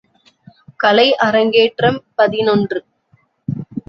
கலை 0.79 1.05
அரங்கேற்றம் 1.17 1.99
பதினொன்று. 2.15 2.79